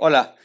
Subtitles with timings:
[0.00, 0.36] Hola.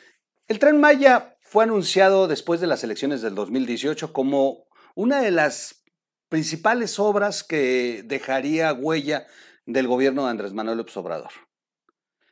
[0.48, 4.66] El tren Maya fue anunciado después de las elecciones del 2018 como
[4.96, 5.84] una de las
[6.28, 9.28] principales obras que dejaría huella
[9.68, 11.30] del gobierno de Andrés Manuel López Obrador.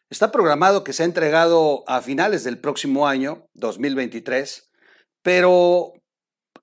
[0.10, 4.72] Está programado que sea entregado a finales del próximo año, 2023,
[5.22, 5.94] pero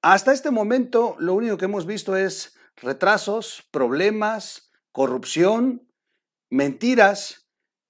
[0.03, 5.89] hasta este momento lo único que hemos visto es retrasos, problemas, corrupción,
[6.51, 7.48] mentiras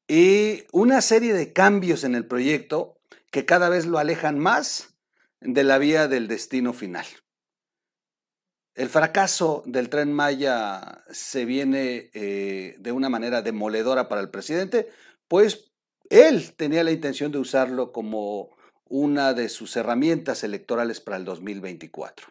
[0.09, 2.99] y una serie de cambios en el proyecto
[3.31, 4.97] que cada vez lo alejan más
[5.41, 7.07] de la vía del destino final.
[8.75, 14.89] El fracaso del tren Maya se viene eh, de una manera demoledora para el presidente,
[15.27, 15.73] pues
[16.09, 18.57] él tenía la intención de usarlo como
[18.87, 22.29] una de sus herramientas electorales para el 2024.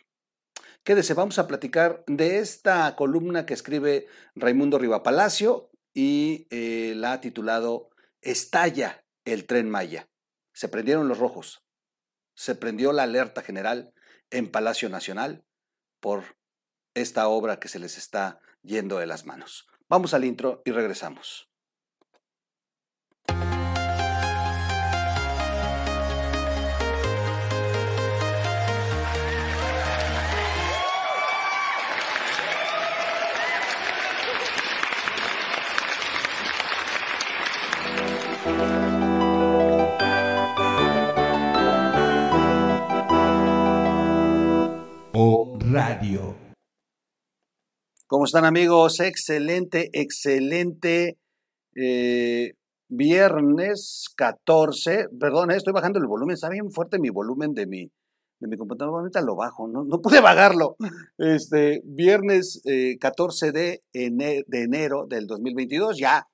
[0.83, 7.21] Quédese, vamos a platicar de esta columna que escribe Raimundo Rivapalacio y eh, la ha
[7.21, 7.89] titulado
[8.21, 10.07] Estalla el tren Maya.
[10.53, 11.65] Se prendieron los rojos.
[12.35, 13.95] Se prendió la alerta general
[14.29, 15.43] en Palacio Nacional
[15.99, 16.37] por
[16.93, 19.67] esta obra que se les está yendo de las manos.
[19.89, 21.46] Vamos al intro y regresamos.
[48.27, 48.99] Están amigos?
[48.99, 51.17] Excelente, excelente
[51.75, 52.53] eh,
[52.89, 55.07] viernes 14.
[55.17, 56.33] Perdón, eh, estoy bajando el volumen.
[56.33, 57.89] Está bien fuerte mi volumen de mi,
[58.39, 58.99] de mi computadora.
[58.99, 60.75] Ahorita lo bajo, no, pude bajarlo.
[61.17, 62.61] Este, viernes
[62.99, 63.51] 14 eh,
[63.93, 65.97] de, de enero del 2022.
[65.97, 66.27] Ya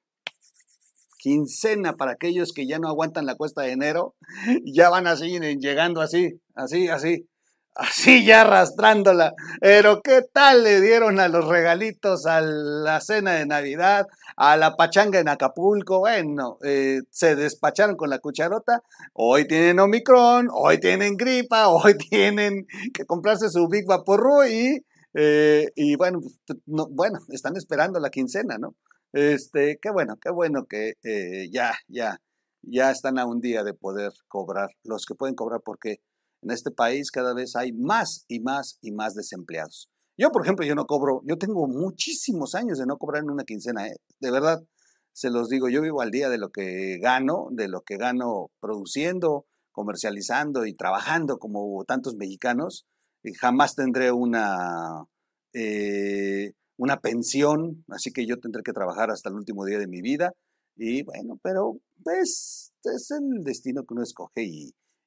[1.19, 4.15] quincena para aquellos que ya no aguantan la cuesta de enero.
[4.65, 7.27] Ya van así, llegando así, así, así
[7.75, 9.33] así ya arrastrándola.
[9.61, 14.07] Pero ¿qué tal le dieron a los regalitos a la cena de Navidad,
[14.37, 15.99] a la pachanga en Acapulco?
[15.99, 18.81] Bueno, eh, se despacharon con la cucharota.
[19.13, 25.67] Hoy tienen Omicron, hoy tienen gripa, hoy tienen que comprarse su Big Vaporru y, eh,
[25.75, 28.75] y bueno, pues, no, bueno, están esperando la quincena, ¿no?
[29.13, 32.19] Este, qué bueno, qué bueno que eh, ya, ya,
[32.63, 35.99] ya están a un día de poder cobrar, los que pueden cobrar porque
[36.43, 39.89] en este país cada vez hay más y más y más desempleados.
[40.17, 43.45] Yo, por ejemplo, yo no cobro, yo tengo muchísimos años de no cobrar en una
[43.45, 43.95] quincena, ¿eh?
[44.19, 44.63] de verdad,
[45.11, 48.51] se los digo, yo vivo al día de lo que gano, de lo que gano
[48.59, 52.85] produciendo, comercializando y trabajando como tantos mexicanos.
[53.23, 55.05] Y jamás tendré una,
[55.53, 60.01] eh, una pensión, así que yo tendré que trabajar hasta el último día de mi
[60.01, 60.33] vida.
[60.75, 64.43] Y bueno, pero pues es el destino que uno escoge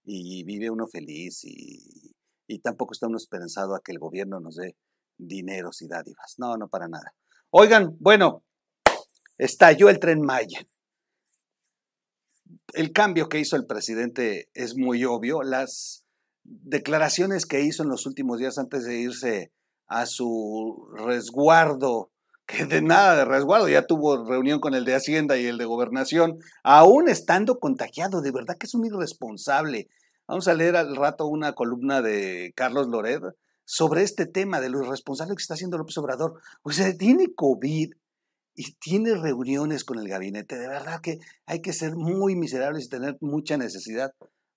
[0.06, 2.14] y vive uno feliz y,
[2.46, 4.76] y tampoco está uno esperanzado a que el gobierno nos dé
[5.18, 6.34] dineros y dádivas.
[6.38, 7.14] No, no para nada.
[7.50, 8.44] Oigan, bueno,
[9.36, 10.66] estalló el tren Maya.
[12.72, 15.42] El cambio que hizo el presidente es muy obvio.
[15.42, 16.04] Las
[16.44, 19.52] declaraciones que hizo en los últimos días antes de irse
[19.88, 22.12] a su resguardo
[22.46, 25.64] que de nada de resguardo, ya tuvo reunión con el de Hacienda y el de
[25.64, 29.88] Gobernación, aún estando contagiado, de verdad que es un irresponsable.
[30.28, 33.22] Vamos a leer al rato una columna de Carlos Lored
[33.64, 36.40] sobre este tema de lo irresponsable que está haciendo López Obrador.
[36.62, 37.90] O sea, tiene COVID
[38.54, 40.56] y tiene reuniones con el gabinete.
[40.56, 44.12] De verdad que hay que ser muy miserables y tener mucha necesidad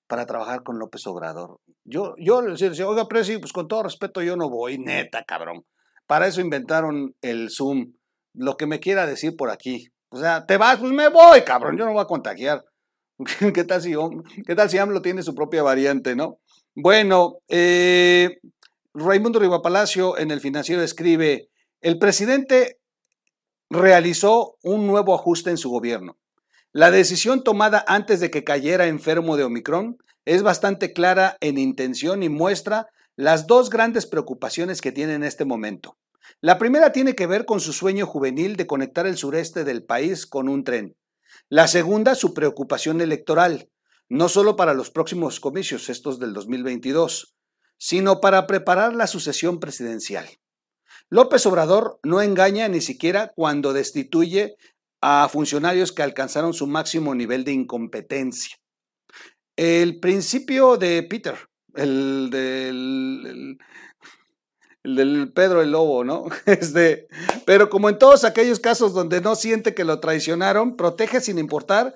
[0.08, 1.60] para trabajar con López Obrador.
[1.84, 5.66] Yo, yo le decía, oiga, Presi, pues con todo respeto yo no voy, neta, cabrón.
[6.10, 7.94] Para eso inventaron el Zoom.
[8.34, 9.90] Lo que me quiera decir por aquí.
[10.10, 11.78] O sea, te vas, pues me voy, cabrón.
[11.78, 12.66] Yo no voy a contagiar.
[13.54, 13.94] ¿Qué tal si,
[14.44, 16.40] qué tal si AMLO tiene su propia variante, no?
[16.74, 18.40] Bueno, eh,
[18.96, 22.80] Raimundo Rivapalacio en el financiero escribe, el presidente
[23.70, 26.18] realizó un nuevo ajuste en su gobierno.
[26.72, 32.24] La decisión tomada antes de que cayera enfermo de Omicron es bastante clara en intención
[32.24, 35.99] y muestra las dos grandes preocupaciones que tiene en este momento.
[36.42, 40.26] La primera tiene que ver con su sueño juvenil de conectar el sureste del país
[40.26, 40.96] con un tren.
[41.50, 43.70] La segunda, su preocupación electoral,
[44.08, 47.36] no solo para los próximos comicios, estos del 2022,
[47.78, 50.28] sino para preparar la sucesión presidencial.
[51.10, 54.58] López Obrador no engaña ni siquiera cuando destituye
[55.02, 58.58] a funcionarios que alcanzaron su máximo nivel de incompetencia.
[59.56, 61.36] El principio de Peter,
[61.76, 63.58] el del,
[64.84, 66.26] el del Pedro el Lobo, ¿no?
[66.46, 67.08] Este,
[67.46, 71.96] pero como en todos aquellos casos donde no siente que lo traicionaron, protege sin importar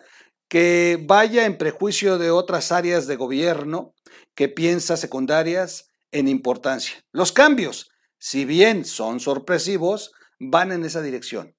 [0.50, 3.94] que vaya en prejuicio de otras áreas de gobierno
[4.36, 7.04] que piensa secundarias en importancia.
[7.12, 7.90] Los cambios,
[8.20, 11.56] si bien son sorpresivos, van en esa dirección.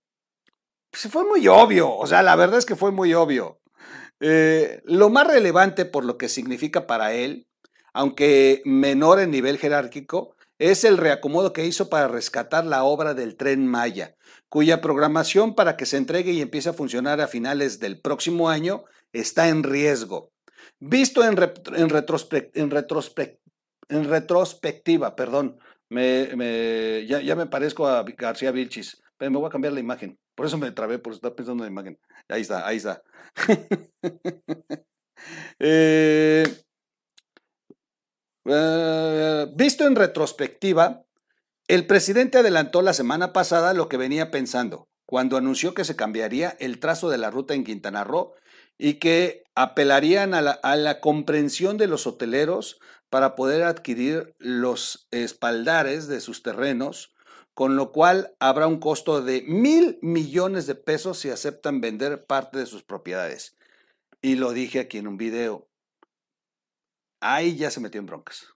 [0.91, 3.61] Pues fue muy obvio, o sea, la verdad es que fue muy obvio.
[4.21, 7.49] Eh, lo más relevante por lo que significa para él,
[7.93, 10.37] aunque menor en nivel jerárquico,
[10.71, 14.17] es el reacomodo que hizo para rescatar la obra del tren Maya,
[14.49, 18.85] cuya programación para que se entregue y empiece a funcionar a finales del próximo año
[19.13, 20.33] está en riesgo.
[20.81, 21.37] Visto en,
[24.05, 25.59] retrospectiva, perdón,
[25.91, 30.19] me, ya, me parezco a García Vilchis, pero me voy a cambiar la imagen.
[30.35, 31.99] Por eso me trabé, por estar pensando en la imagen.
[32.29, 33.03] Ahí está, ahí está.
[35.59, 36.45] Eh,
[38.47, 41.05] eh, visto en retrospectiva,
[41.67, 46.57] el presidente adelantó la semana pasada lo que venía pensando cuando anunció que se cambiaría
[46.61, 48.35] el trazo de la ruta en Quintana Roo
[48.79, 52.81] y que apelarían a la, a la comprensión de los hoteleros
[53.11, 57.15] para poder adquirir los espaldares de sus terrenos,
[57.55, 62.59] con lo cual habrá un costo de mil millones de pesos si aceptan vender parte
[62.59, 63.57] de sus propiedades.
[64.21, 65.69] Y lo dije aquí en un video.
[67.27, 68.47] Ahí ya se metió en broncas.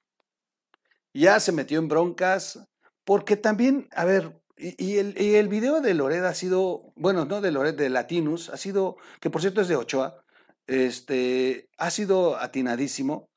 [1.15, 2.61] Ya se metió en broncas
[3.03, 7.77] porque también, a ver, y, el, video de Lored ha sido, bueno, no de Lored,
[7.77, 10.23] de Latinus, ha sido, que por cierto es de Ochoa,
[10.67, 13.31] este, ha sido atinadísimo.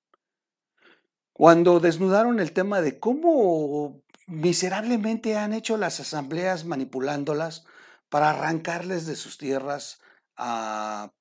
[1.31, 7.63] Cuando desnudaron el tema de cómo miserablemente han hecho las asambleas manipulándolas
[8.09, 10.01] para arrancarles de sus tierras
[10.35, 11.13] a,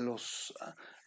[0.00, 0.52] los,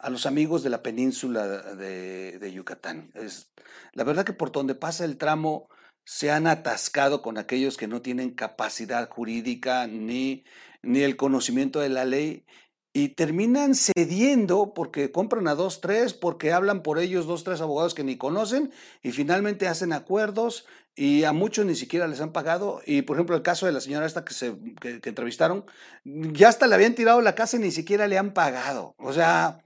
[0.03, 3.09] a los amigos de la península de, de Yucatán.
[3.15, 3.51] Es,
[3.93, 5.69] la verdad que por donde pasa el tramo
[6.03, 10.43] se han atascado con aquellos que no tienen capacidad jurídica ni,
[10.81, 12.45] ni el conocimiento de la ley
[12.91, 17.95] y terminan cediendo porque compran a dos, tres, porque hablan por ellos dos, tres abogados
[17.95, 18.71] que ni conocen
[19.01, 20.65] y finalmente hacen acuerdos
[20.95, 22.81] y a muchos ni siquiera les han pagado.
[22.85, 25.65] Y por ejemplo, el caso de la señora esta que, se, que, que entrevistaron,
[26.03, 28.95] ya hasta le habían tirado la casa y ni siquiera le han pagado.
[28.97, 29.62] O sea,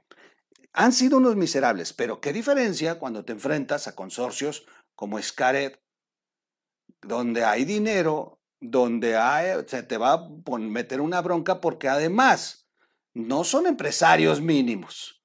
[0.78, 5.82] han sido unos miserables, pero qué diferencia cuando te enfrentas a consorcios como Scaret,
[7.02, 12.70] donde hay dinero, donde hay, se te va a meter una bronca porque además
[13.16, 15.24] no son empresarios mínimos.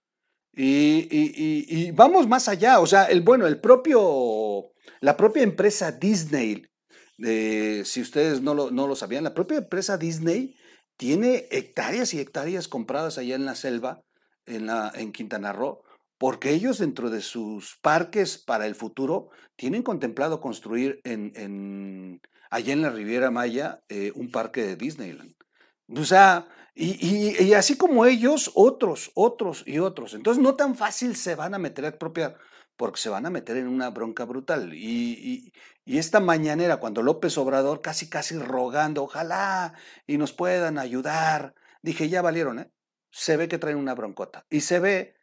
[0.54, 6.66] Y, vamos más allá, o sea, el bueno, el propio, la propia empresa Disney,
[7.18, 10.56] si ustedes no lo sabían, la propia empresa Disney
[10.96, 14.02] tiene hectáreas y hectáreas compradas allá en la selva,
[14.46, 15.82] en, la, en Quintana Roo,
[16.18, 22.82] porque ellos dentro de sus parques para el futuro tienen contemplado construir en, allá en
[22.82, 25.34] la Riviera Maya eh, un parque de Disneyland.
[25.88, 30.14] O sea, y, así como ellos, otros, otros y otros.
[30.14, 32.38] Entonces no tan fácil se van a meter a expropiar,
[32.76, 34.72] porque se van a meter en una bronca brutal.
[34.74, 35.52] Y,
[35.84, 39.74] y, esta mañanera, cuando López Obrador casi, casi rogando, ojalá
[40.06, 42.70] y nos puedan ayudar, dije, ya valieron, ¿eh?
[43.12, 44.44] Se ve que traen una broncota.
[44.50, 45.14] Y se ve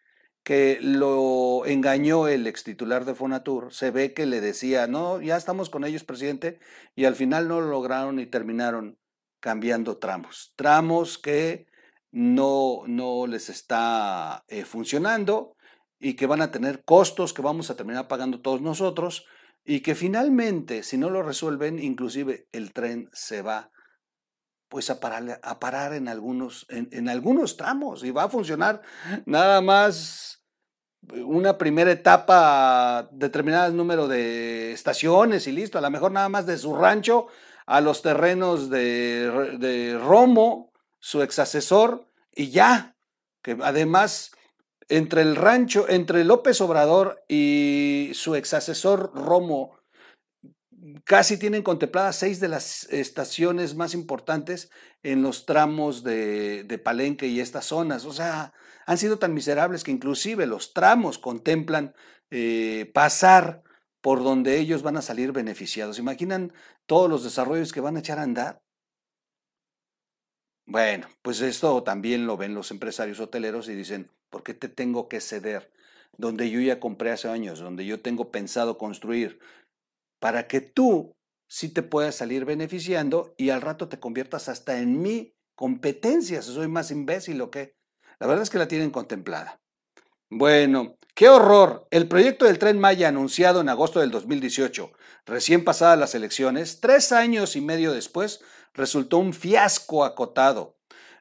[0.43, 5.35] que lo engañó el ex titular de Fonatur, se ve que le decía, no, ya
[5.35, 6.59] estamos con ellos, presidente,
[6.95, 8.97] y al final no lo lograron y terminaron
[9.41, 11.67] cambiando tramos, tramos que
[12.11, 15.55] no, no les está eh, funcionando
[15.99, 19.25] y que van a tener costos que vamos a terminar pagando todos nosotros
[19.63, 23.71] y que finalmente, si no lo resuelven, inclusive el tren se va
[24.69, 28.81] pues a parar, a parar en, algunos, en, algunos tramos y va a funcionar
[29.25, 30.43] nada más
[31.25, 36.57] una primera etapa, determinado número de estaciones y listo, a lo mejor nada más de
[36.57, 37.27] su rancho
[37.65, 42.95] a los terrenos de, de Romo, su ex asesor, y ya,
[43.41, 44.31] que además
[44.89, 49.78] entre el rancho, entre López Obrador y su ex asesor Romo,
[51.03, 54.71] casi tienen contempladas seis de las estaciones más importantes
[55.03, 58.05] en los tramos de, Palenque y estas zonas.
[58.05, 58.53] O sea,
[58.85, 61.93] han sido tan miserables que inclusive los tramos contemplan
[62.31, 63.63] eh, pasar
[64.01, 65.99] por donde ellos van a salir beneficiados.
[65.99, 66.53] ¿Imaginan
[66.85, 68.61] todos los desarrollos que van a echar a andar?
[70.65, 75.09] Bueno, pues esto también lo ven los empresarios hoteleros y dicen, ¿por qué te tengo
[75.09, 75.73] que ceder?
[76.17, 79.39] Donde yo ya compré hace años, donde yo tengo pensado construir,
[80.19, 81.15] para que tú
[81.47, 86.53] sí te puedas salir beneficiando y al rato te conviertas hasta en mi competencia, si
[86.53, 87.75] soy más imbécil o qué.
[88.19, 89.59] La verdad es que la tienen contemplada.
[90.29, 91.87] Bueno, qué horror.
[91.89, 94.91] El proyecto del tren Maya anunciado en agosto del 2018,
[95.25, 98.41] recién pasadas las elecciones, tres años y medio después,
[98.73, 100.75] resultó un fiasco acotado.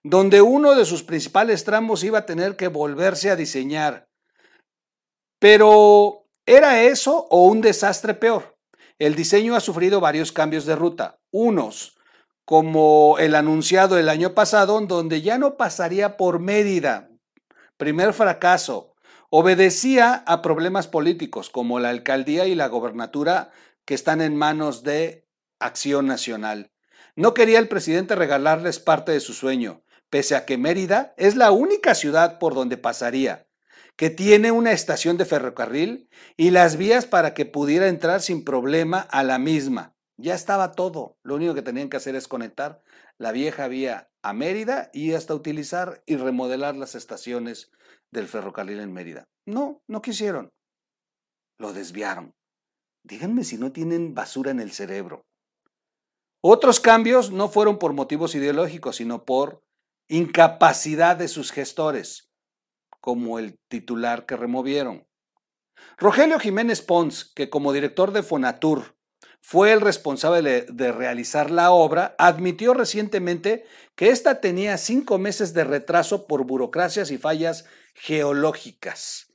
[0.05, 4.09] donde uno de sus principales tramos iba a tener que volverse a diseñar.
[5.41, 8.58] Pero, ¿era eso o un desastre peor?
[8.99, 11.97] El diseño ha sufrido varios cambios de ruta, unos
[12.45, 17.11] como el anunciado el año pasado, donde ya no pasaría por Mérida.
[17.77, 18.95] Primer fracaso.
[19.29, 23.51] Obedecía a problemas políticos como la alcaldía y la gobernatura
[23.85, 25.29] que están en manos de
[25.61, 26.73] Acción Nacional.
[27.15, 31.51] No quería el presidente regalarles parte de su sueño, pese a que Mérida es la
[31.51, 33.48] única ciudad por donde pasaría,
[33.99, 39.01] que tiene una estación de ferrocarril y las vías para que pudiera entrar sin problema
[39.01, 39.97] a la misma.
[40.17, 41.19] Ya estaba todo.
[41.25, 42.81] Lo único que tenían que hacer es conectar
[43.19, 47.73] la vieja vía a Mérida y hasta utilizar y remodelar las estaciones
[48.13, 49.25] del ferrocarril en Mérida.
[49.47, 50.53] No, no quisieron.
[51.59, 52.37] Lo desviaron.
[53.03, 55.27] Díganme si no tienen basura en el cerebro.
[56.41, 59.61] Otros cambios no fueron por motivos ideológicos, sino por
[60.09, 62.28] incapacidad de sus gestores,
[63.01, 65.07] como el titular que removieron.
[65.97, 68.97] Rogelio Jiménez Pons, que como director de Fonatur
[69.41, 73.65] fue el responsable de realizar la obra, admitió recientemente
[73.95, 77.65] que ésta tenía cinco meses de retraso por burocracias y fallas
[77.95, 79.29] geológicas.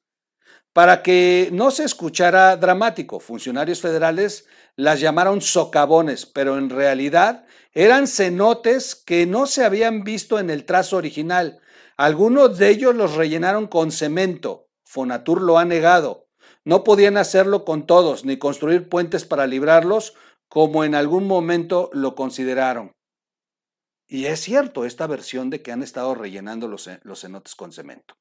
[0.71, 8.07] Para que no se escuchara dramático, funcionarios federales las llamaron socavones, pero en realidad eran
[8.07, 11.59] cenotes que no se habían visto en el trazo original.
[11.97, 14.67] Algunos de ellos los rellenaron con cemento.
[14.83, 16.27] Fonatur lo ha negado.
[16.65, 20.15] No podían hacerlo con todos, ni construir puentes para librarlos,
[20.47, 22.91] como en algún momento lo consideraron.
[24.07, 28.15] Y es cierto esta versión de que han estado rellenando los, cenotes con cemento.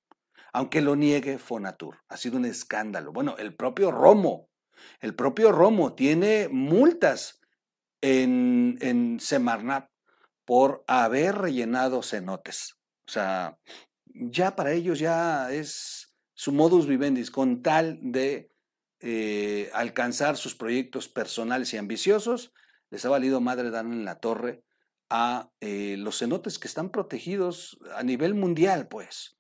[0.52, 3.12] Aunque lo niegue Fonatur, ha sido un escándalo.
[3.12, 4.49] Bueno, el propio Romo,
[5.00, 7.41] el propio Romo tiene multas
[8.00, 9.88] en, en Semarnat
[10.45, 12.81] por haber rellenado cenotes.
[13.06, 13.59] O sea,
[14.06, 18.50] ya para ellos ya es su modus vivendi con tal de
[19.00, 22.52] eh, alcanzar sus proyectos personales y ambiciosos,
[22.90, 24.64] les ha valido madre dar en la torre
[25.09, 29.37] a eh, los cenotes que están protegidos a nivel mundial, pues.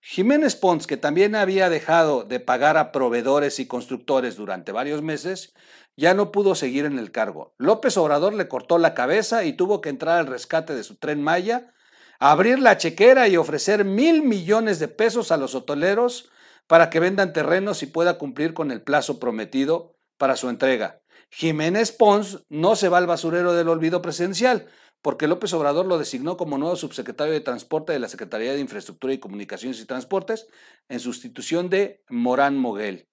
[0.00, 5.54] Jiménez Pons, que también había dejado de pagar a proveedores y constructores durante varios meses,
[5.96, 7.54] ya no pudo seguir en el cargo.
[7.58, 11.22] López Obrador le cortó la cabeza y tuvo que entrar al rescate de su tren
[11.22, 11.74] Maya
[12.18, 16.30] abrir la chequera y ofrecer mil millones de pesos a los hoteleros
[16.66, 21.00] para que vendan terrenos y pueda cumplir con el plazo prometido para su entrega.
[21.30, 24.66] Jiménez Pons no se va al basurero del olvido presidencial,
[25.02, 29.12] porque López Obrador lo designó como nuevo subsecretario de Transporte de la Secretaría de Infraestructura
[29.12, 30.48] y Comunicaciones y Transportes
[30.88, 33.08] en sustitución de Morán Moguel.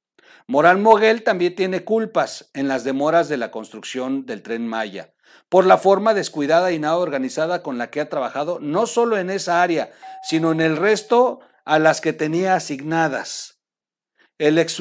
[0.47, 5.14] Morán Moguel también tiene culpas en las demoras de la construcción del tren Maya
[5.49, 9.29] por la forma descuidada y nada organizada con la que ha trabajado, no solo en
[9.29, 9.91] esa área,
[10.23, 13.59] sino en el resto a las que tenía asignadas.
[14.37, 14.73] El ex,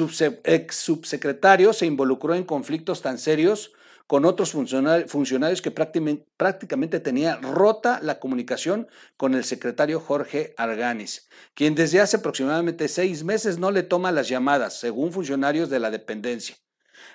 [0.75, 3.71] subsecretario se involucró en conflictos tan serios
[4.05, 11.73] con otros funcionarios que prácticamente tenía rota la comunicación con el secretario Jorge Arganis, quien
[11.73, 16.55] desde hace aproximadamente seis meses no le toma las llamadas, según funcionarios de la dependencia.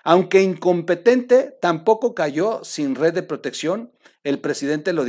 [0.04, 3.92] Aunque incompetente, tampoco cayó sin red de protección.
[4.23, 5.04] El presidente lo,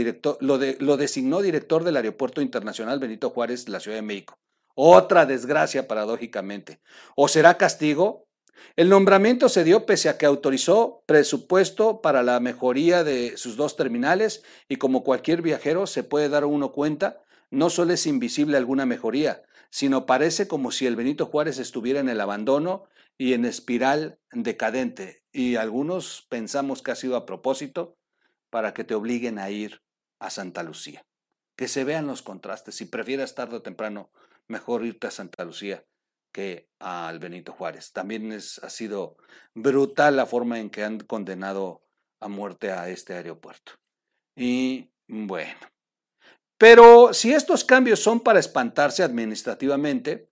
[0.98, 4.38] designó director del Aeropuerto Internacional Benito Juárez la Ciudad de México.
[4.75, 6.79] Otra desgracia, paradójicamente.
[7.15, 8.27] ¿O será castigo?
[8.75, 13.75] El nombramiento se dio pese a que autorizó presupuesto para la mejoría de sus dos
[13.75, 18.86] terminales y como cualquier viajero se puede dar uno cuenta, no solo es invisible alguna
[18.86, 22.83] mejoría, sino parece como si el Benito Juárez estuviera en el abandono
[23.17, 25.23] y en espiral decadente.
[25.31, 27.97] Y algunos pensamos que ha sido a propósito
[28.49, 29.81] para que te obliguen a ir
[30.19, 31.05] a Santa Lucía.
[31.55, 32.75] Que se vean los contrastes.
[32.75, 34.11] Si prefieras tarde o temprano,
[34.47, 35.85] mejor irte a Santa Lucía
[36.31, 37.91] que al Benito Juárez.
[37.91, 39.17] También es, ha sido
[39.53, 41.83] brutal la forma en que han condenado
[42.19, 43.73] a muerte a este aeropuerto.
[44.35, 45.59] Y bueno,
[46.61, 50.29] pero si estos cambios son para espantarse administrativamente,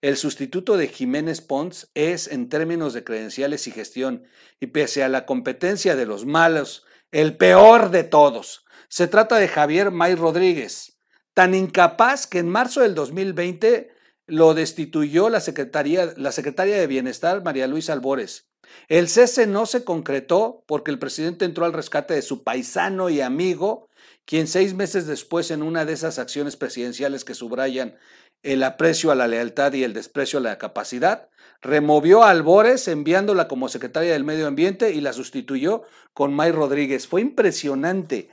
[0.00, 4.22] el sustituto de Jiménez Pons es, en términos de credenciales y gestión,
[4.60, 8.64] y pese a la competencia de los malos, el peor de todos.
[8.88, 11.00] Se trata de Javier May Rodríguez,
[11.34, 13.90] tan incapaz que en marzo del 2020
[14.28, 18.52] lo destituyó la, secretaria, la secretaria de Bienestar, María Luisa Albores.
[18.86, 23.20] El cese no se concretó porque el presidente entró al rescate de su paisano y
[23.20, 23.88] amigo,
[24.24, 27.96] quien seis meses después, en una de esas acciones presidenciales que subrayan
[28.42, 31.28] el aprecio a la lealtad y el desprecio a la capacidad,
[31.60, 37.06] removió a Albores enviándola como secretaria del Medio Ambiente y la sustituyó con May Rodríguez.
[37.06, 38.30] Fue impresionante.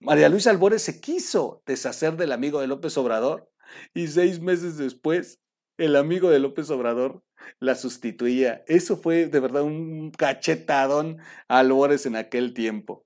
[0.00, 3.48] María Luisa Albores se quiso deshacer del amigo de López Obrador
[3.94, 5.40] y seis meses después
[5.78, 7.22] el amigo de López Obrador
[7.60, 8.64] la sustituía.
[8.66, 13.04] Eso fue de verdad un cachetadón a Albores en aquel tiempo.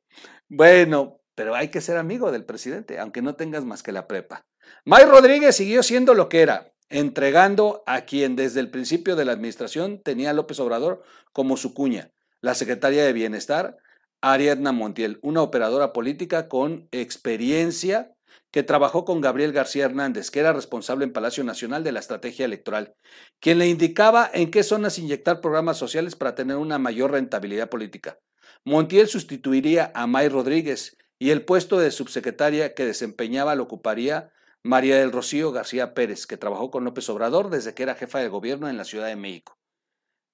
[0.49, 4.45] Bueno, pero hay que ser amigo del presidente, aunque no tengas más que la prepa.
[4.85, 9.33] May Rodríguez siguió siendo lo que era, entregando a quien desde el principio de la
[9.33, 12.11] administración tenía a López Obrador como su cuña,
[12.43, 13.79] la secretaria de Bienestar,
[14.21, 18.13] Ariadna Montiel, una operadora política con experiencia
[18.51, 22.45] que trabajó con Gabriel García Hernández, que era responsable en Palacio Nacional de la estrategia
[22.45, 22.93] electoral,
[23.41, 28.19] quien le indicaba en qué zonas inyectar programas sociales para tener una mayor rentabilidad política.
[28.63, 34.99] Montiel sustituiría a May Rodríguez y el puesto de subsecretaria que desempeñaba lo ocuparía María
[34.99, 38.69] del Rocío García Pérez, que trabajó con López Obrador desde que era jefa de gobierno
[38.69, 39.59] en la Ciudad de México.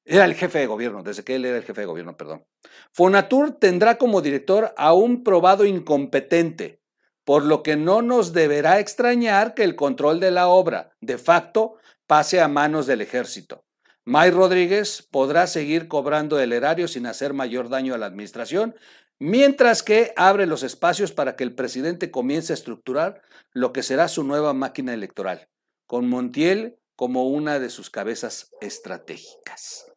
[0.05, 2.47] Era el jefe de gobierno, desde que él era el jefe de gobierno, perdón.
[2.93, 6.81] Fonatur tendrá como director a un probado incompetente,
[7.25, 11.79] por lo que no nos deberá extrañar que el control de la obra, de facto,
[12.07, 13.65] pase a manos del ejército.
[14.05, 18.77] May Rodríguez podrá seguir cobrando el erario sin hacer mayor daño a la administración,
[19.19, 24.09] mientras que abre los espacios para que el presidente comience a estructurar lo que será
[24.09, 25.49] su nueva máquina electoral,
[25.87, 29.93] con Montiel como una de sus cabezas estratégicas.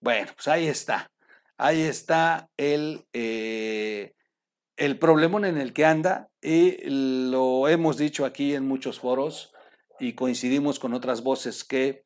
[0.00, 1.10] Bueno, pues ahí está.
[1.58, 4.14] Ahí está el, eh,
[4.76, 9.52] el problemón en el que anda y lo hemos dicho aquí en muchos foros
[9.98, 12.04] y coincidimos con otras voces que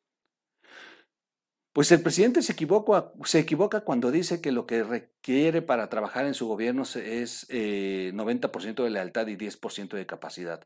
[1.75, 6.25] pues el presidente se equivoca, se equivoca cuando dice que lo que requiere para trabajar
[6.25, 10.65] en su gobierno es 90% eh, de lealtad y 10% de capacidad.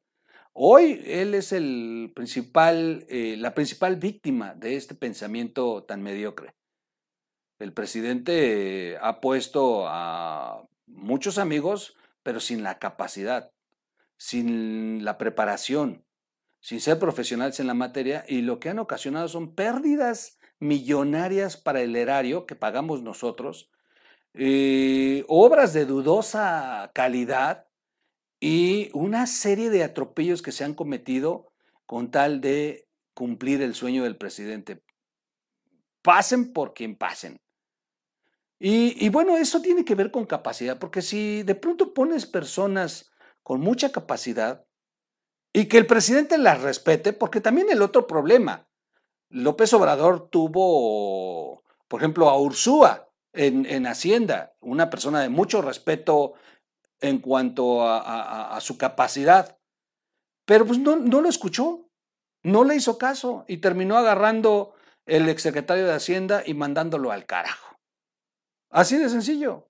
[0.53, 6.53] Hoy él es el principal, eh, la principal víctima de este pensamiento tan mediocre.
[7.57, 13.51] El presidente ha puesto a muchos amigos, pero sin la capacidad,
[14.15, 16.05] sin la preparación,
[16.59, 21.81] sin ser profesionales en la materia, y lo que han ocasionado son pérdidas millonarias para
[21.81, 23.71] el erario que pagamos nosotros,
[24.33, 27.67] eh, obras de dudosa calidad
[28.39, 31.51] y una serie de atropellos que se han cometido
[31.85, 34.81] con tal de cumplir el sueño del presidente.
[36.01, 37.41] Pasen por quien pasen.
[38.61, 43.09] Y, bueno, eso tiene que ver con capacidad, porque si de pronto pones personas
[43.41, 44.65] con mucha capacidad
[45.53, 48.68] y que el presidente las respete, porque también el otro problema,
[49.29, 56.33] López Obrador tuvo, por ejemplo, a Ursúa en, Hacienda, una persona de mucho respeto
[56.99, 59.57] en cuanto a, su capacidad,
[60.45, 61.89] pero pues no, no lo escuchó,
[62.43, 64.73] no le hizo caso y terminó agarrando
[65.05, 67.77] el exsecretario de Hacienda y mandándolo al carajo.
[68.69, 69.67] Así de sencillo.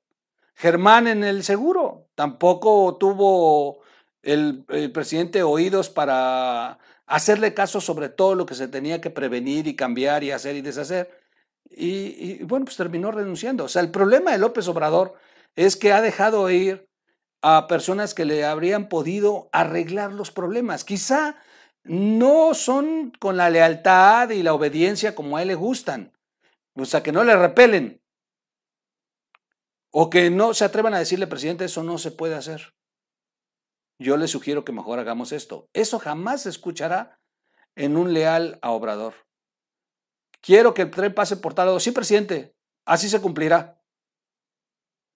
[0.56, 2.10] Germán en el seguro.
[2.16, 3.80] Tampoco tuvo
[4.22, 9.76] el, presidente oídos para hacerle caso sobre todo lo que se tenía que prevenir y
[9.76, 11.12] cambiar y hacer y deshacer.
[11.70, 13.66] Y, bueno, pues terminó renunciando.
[13.66, 15.16] O sea, el problema de López Obrador
[15.56, 16.88] es que ha dejado ir
[17.42, 20.86] a personas que le habrían podido arreglar los problemas.
[20.86, 21.36] Quizá
[21.84, 26.14] no son con la lealtad y la obediencia como a él le gustan.
[26.76, 28.02] O sea, que no le repelen,
[29.92, 32.74] o que no se atrevan a decirle, presidente, eso no se puede hacer.
[34.00, 35.70] Yo le sugiero que mejor hagamos esto.
[35.74, 37.20] Eso jamás se escuchará
[37.76, 39.14] en un leal a Obrador.
[40.42, 41.80] Quiero que el tren pase por tal lado.
[41.80, 43.82] Sí, presidente, así se cumplirá.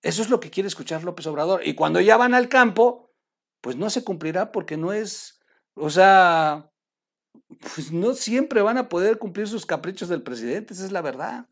[0.02, 1.65] Eso es lo que quiere escuchar López Obrador.
[1.65, 3.13] Y cuando ya van al campo,
[3.62, 5.39] pues no se cumplirá porque no es,
[5.76, 6.69] o sea,
[7.74, 11.48] pues no siempre van a poder cumplir sus caprichos del presidente, esa es la verdad.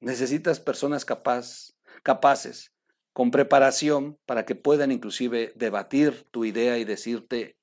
[0.00, 2.71] Necesitas personas capaz, capaces,
[3.12, 7.56] con preparación, para que puedan inclusive debatir tu idea y decirte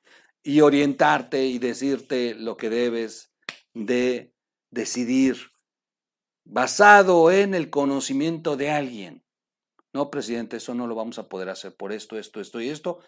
[0.44, 3.32] y orientarte y decirte lo que debes
[3.74, 4.34] de
[4.72, 5.38] decidir
[6.46, 9.24] basado en el conocimiento de alguien.
[9.94, 13.00] No, presidente, eso no lo vamos a poder hacer por esto, esto, esto y esto.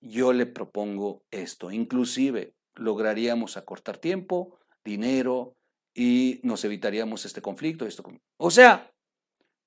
[0.00, 1.70] Yo le propongo esto.
[1.70, 5.56] Inclusive lograríamos acortar tiempo, dinero,
[5.94, 7.86] y nos evitaríamos este conflicto.
[7.86, 8.04] Esto.
[8.38, 8.91] O sea,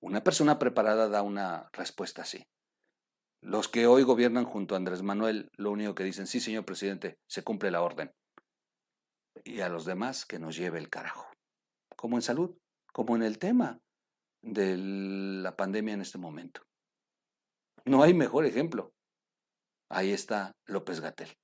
[0.05, 2.45] una persona preparada da una respuesta así.
[3.41, 7.17] Los que hoy gobiernan junto a Andrés Manuel, lo único que dicen, sí, señor presidente,
[7.27, 8.13] se cumple la orden.
[9.43, 11.25] Y a los demás que nos lleve el carajo.
[11.95, 12.55] Como en salud,
[12.93, 13.79] como en el tema
[14.43, 16.61] de la pandemia en este momento.
[17.83, 18.93] No hay mejor ejemplo.
[19.89, 21.35] Ahí está López Gatel.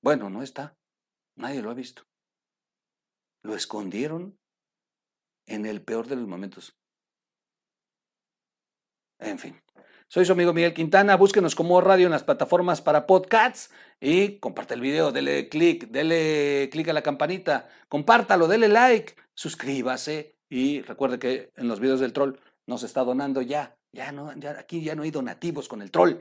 [0.00, 0.76] Bueno, no está.
[1.34, 2.04] Nadie lo ha visto.
[3.42, 4.38] Lo escondieron
[5.46, 6.78] en el peor de los momentos.
[9.18, 9.60] En fin,
[10.10, 11.16] Soy su amigo Miguel Quintana.
[11.16, 16.70] Búsquenos como radio en las plataformas para podcasts y comparte el video, dele clic, dele
[16.72, 22.14] clic a la campanita, compártalo, dele like, suscríbase y recuerde que en los videos del
[22.14, 23.76] troll nos está donando ya.
[23.92, 26.14] Ya no, ya aquí ya no hay donativos con el troll.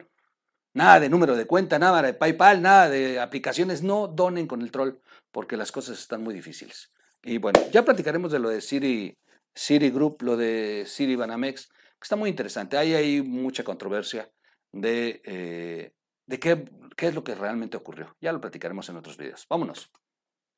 [0.74, 3.84] Nada de número de cuenta, nada de PayPal, nada de aplicaciones.
[3.84, 4.96] No donen con el troll
[5.32, 6.92] porque las cosas están muy difíciles.
[7.24, 9.18] Y bueno, ya platicaremos de lo de Siri,
[9.56, 11.70] Siri Group, lo de Siri Banamex
[12.06, 12.78] está muy interesante.
[12.78, 14.32] Ahí hay mucha controversia
[14.72, 15.94] de, eh,
[16.26, 18.16] de qué, qué es lo que realmente ocurrió.
[18.22, 19.46] Ya lo platicaremos en otros videos.
[19.50, 19.92] Vámonos.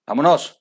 [0.08, 0.60] Vámonos.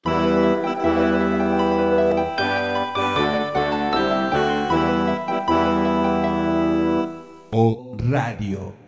[7.50, 8.87] O Radio.